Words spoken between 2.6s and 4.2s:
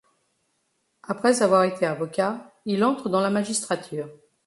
il entre dans la magistrature.